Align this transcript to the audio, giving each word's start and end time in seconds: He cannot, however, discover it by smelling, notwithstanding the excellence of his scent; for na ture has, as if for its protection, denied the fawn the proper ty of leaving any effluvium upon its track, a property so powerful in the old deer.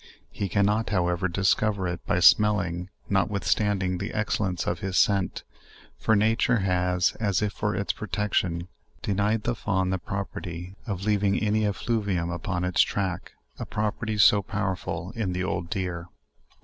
He 0.31 0.49
cannot, 0.49 0.89
however, 0.89 1.27
discover 1.27 1.87
it 1.87 2.03
by 2.07 2.21
smelling, 2.21 2.89
notwithstanding 3.07 3.99
the 3.99 4.15
excellence 4.15 4.65
of 4.65 4.79
his 4.79 4.97
scent; 4.97 5.43
for 5.99 6.15
na 6.15 6.33
ture 6.35 6.61
has, 6.61 7.11
as 7.19 7.43
if 7.43 7.53
for 7.53 7.75
its 7.75 7.93
protection, 7.93 8.67
denied 9.03 9.43
the 9.43 9.53
fawn 9.53 9.91
the 9.91 9.99
proper 9.99 10.41
ty 10.41 10.73
of 10.87 11.03
leaving 11.05 11.37
any 11.37 11.67
effluvium 11.67 12.31
upon 12.31 12.63
its 12.63 12.81
track, 12.81 13.33
a 13.59 13.65
property 13.67 14.17
so 14.17 14.41
powerful 14.41 15.11
in 15.11 15.33
the 15.33 15.43
old 15.43 15.69
deer. 15.69 16.07